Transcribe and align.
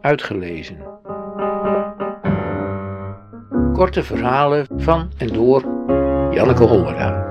uitgelezen. 0.00 0.78
Korte 3.72 4.02
verhalen 4.02 4.66
van 4.76 5.10
en 5.18 5.28
door 5.28 5.62
Janneke 6.30 6.64
Hollera. 6.64 7.28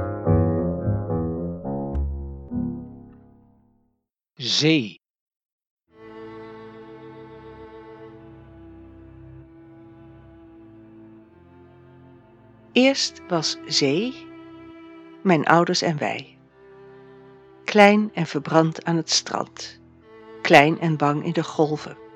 Zee. 4.34 5.02
Eerst 12.72 13.22
was 13.28 13.58
zee, 13.66 14.14
mijn 15.24 15.46
ouders 15.46 15.82
en 15.82 15.98
wij. 15.98 16.38
Klein 17.64 18.12
en 18.14 18.26
verbrand 18.26 18.86
aan 18.86 18.96
het 18.96 19.10
strand, 19.10 19.82
klein 20.42 20.80
en 20.80 20.98
bang 20.98 21.26
in 21.26 21.34
de 21.34 21.44
golven. 21.44 22.09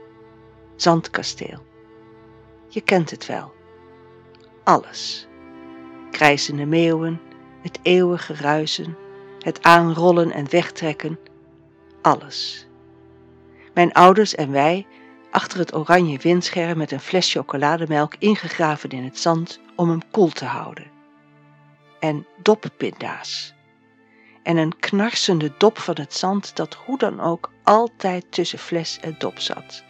Zandkasteel. 0.76 1.66
Je 2.68 2.82
kent 2.82 3.12
het 3.12 3.26
wel. 3.26 3.54
Alles. 4.64 5.28
Krijzende 6.12 6.66
meeuwen, 6.66 7.22
het 7.62 7.80
eeuwige 7.82 8.34
ruisen, 8.34 8.98
het 9.40 9.64
aanrollen 9.64 10.32
en 10.32 10.50
wegtrekken. 10.50 11.20
Alles. 12.02 12.68
Mijn 13.74 13.94
ouders 13.94 14.36
en 14.36 14.52
wij 14.52 14.86
achter 15.32 15.60
het 15.60 15.76
oranje 15.76 16.18
windscherm 16.18 16.78
met 16.78 16.92
een 16.92 17.00
fles 17.00 17.32
chocolademelk 17.32 18.16
ingegraven 18.20 18.90
in 18.90 19.04
het 19.04 19.20
zand 19.20 19.60
om 19.76 19.90
hem 19.90 20.02
koel 20.12 20.30
te 20.30 20.46
houden. 20.46 20.92
En 22.00 22.26
doppinda's. 22.42 23.54
En 24.44 24.58
een 24.58 24.80
knarsende 24.80 25.54
dop 25.58 25.78
van 25.80 25.96
het 26.00 26.14
zand 26.14 26.56
dat 26.56 26.74
hoe 26.74 26.98
dan 26.98 27.20
ook 27.20 27.52
altijd 27.64 28.26
tussen 28.30 28.60
fles 28.60 29.00
en 29.00 29.16
dop 29.18 29.40
zat. 29.40 29.84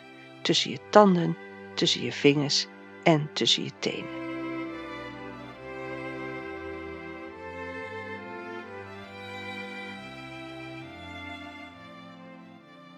Tussen 0.44 0.72
je 0.72 0.80
tanden, 0.90 1.38
tussen 1.74 2.02
je 2.02 2.12
vingers 2.12 2.68
en 3.04 3.30
tussen 3.34 3.63
je 3.63 3.72
tenen. 3.80 4.22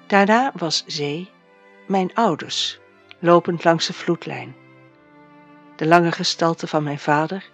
Daarna 0.08 0.52
was 0.56 0.84
zee 0.88 1.30
mijn 1.88 2.14
ouders, 2.14 2.80
lopend 3.20 3.64
langs 3.64 3.88
de 3.88 3.94
vloedlijn. 3.94 4.56
De 5.76 5.88
lange 5.88 6.12
gestalte 6.12 6.68
van 6.68 6.84
mijn 6.84 7.00
vader, 7.00 7.50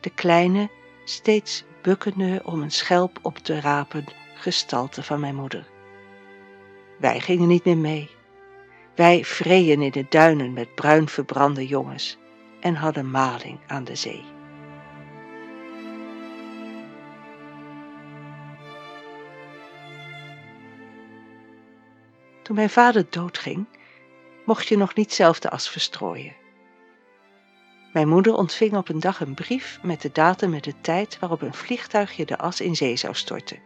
de 0.00 0.10
kleine, 0.10 0.70
steeds 1.04 1.64
bukkende 1.82 2.40
om 2.44 2.62
een 2.62 2.70
schelp 2.70 3.18
op 3.22 3.38
te 3.38 3.60
rapen 3.60 4.04
gestalte 4.34 5.02
van 5.02 5.20
mijn 5.20 5.34
moeder. 5.34 5.66
Wij 6.98 7.20
gingen 7.20 7.48
niet 7.48 7.64
meer 7.64 7.78
mee. 7.78 8.18
Wij 8.94 9.24
vreeën 9.24 9.82
in 9.82 9.90
de 9.90 10.06
duinen 10.08 10.52
met 10.52 10.74
bruin 10.74 11.08
verbrande 11.08 11.66
jongens 11.66 12.18
en 12.60 12.74
hadden 12.74 13.10
maling 13.10 13.58
aan 13.66 13.84
de 13.84 13.94
zee. 13.94 14.24
Toen 22.42 22.56
mijn 22.56 22.70
vader 22.70 23.06
doodging, 23.10 23.66
mocht 24.44 24.66
je 24.68 24.76
nog 24.76 24.94
niet 24.94 25.12
zelf 25.12 25.40
de 25.40 25.50
as 25.50 25.70
verstrooien. 25.70 26.36
Mijn 27.92 28.08
moeder 28.08 28.34
ontving 28.34 28.76
op 28.76 28.88
een 28.88 29.00
dag 29.00 29.20
een 29.20 29.34
brief 29.34 29.78
met 29.82 30.02
de 30.02 30.12
datum 30.12 30.54
en 30.54 30.60
de 30.60 30.80
tijd 30.80 31.18
waarop 31.18 31.42
een 31.42 31.54
vliegtuigje 31.54 32.26
de 32.26 32.38
as 32.38 32.60
in 32.60 32.76
zee 32.76 32.96
zou 32.96 33.14
storten. 33.14 33.58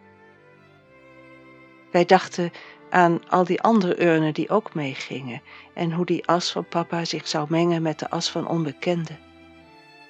Wij 1.91 2.05
dachten 2.05 2.53
aan 2.95 3.28
al 3.28 3.45
die 3.45 3.62
andere 3.62 4.03
urnen 4.03 4.34
die 4.34 4.48
ook 4.48 4.75
meegingen 4.75 5.42
en 5.75 5.92
hoe 5.92 6.06
die 6.06 6.27
as 6.27 6.53
van 6.53 6.69
papa 6.69 7.05
zich 7.05 7.28
zou 7.28 7.47
mengen 7.48 7.83
met 7.83 7.98
de 7.98 8.11
as 8.11 8.31
van 8.31 8.48
onbekenden. 8.48 9.19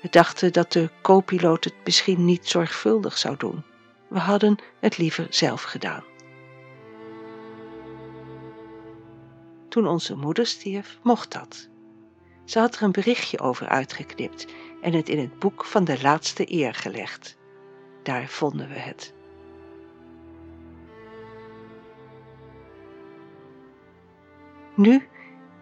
We 0.03 0.09
dachten 0.11 0.53
dat 0.53 0.73
de 0.73 0.91
co-piloot 1.03 1.65
het 1.65 1.75
misschien 1.85 2.25
niet 2.25 2.49
zorgvuldig 2.49 3.19
zou 3.19 3.37
doen. 3.37 3.65
We 4.09 4.19
hadden 4.19 4.57
het 4.81 4.99
liever 4.99 5.27
zelf 5.31 5.63
gedaan. 5.63 6.05
Toen 9.69 9.87
onze 9.87 10.17
moeder 10.17 10.47
stierf, 10.47 10.99
mocht 11.03 11.33
dat. 11.33 11.69
Ze 12.45 12.59
had 12.59 12.77
er 12.77 12.83
een 12.83 12.93
berichtje 12.93 13.41
over 13.41 13.69
uitgeknipt 13.69 14.47
en 14.83 14.93
het 14.93 15.09
in 15.09 15.19
het 15.19 15.39
boek 15.39 15.65
van 15.65 15.85
de 15.85 16.03
laatste 16.03 16.53
eer 16.53 16.75
gelegd. 16.75 17.37
Daar 18.03 18.29
vonden 18.29 18.69
we 18.69 18.79
het. 18.79 19.15
Nu 24.75 25.07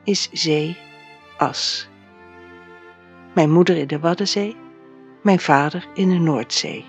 is 0.04 0.28
zee 0.32 0.76
as. 1.36 1.88
Mijn 3.34 3.50
moeder 3.50 3.76
in 3.76 3.86
de 3.86 3.98
Waddenzee, 3.98 4.56
mijn 5.22 5.40
vader 5.40 5.86
in 5.94 6.08
de 6.08 6.18
Noordzee. 6.18 6.84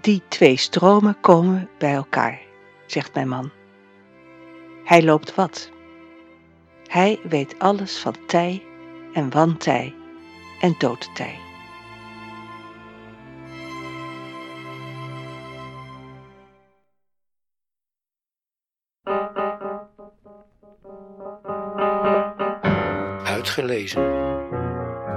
Die 0.00 0.22
twee 0.28 0.56
stromen 0.56 1.20
komen 1.20 1.68
bij 1.78 1.94
elkaar, 1.94 2.40
zegt 2.86 3.14
mijn 3.14 3.28
man. 3.28 3.50
Hij 4.84 5.02
loopt 5.02 5.34
wat. 5.34 5.70
Hij 6.86 7.20
weet 7.22 7.58
alles 7.58 7.98
van 7.98 8.14
tij 8.26 8.62
en 9.12 9.30
wantij 9.30 9.94
en 10.60 10.74
doodtij. 10.78 11.49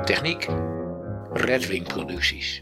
Techniek. 0.05 0.47
Redwing 1.31 1.85
Producties. 1.85 2.61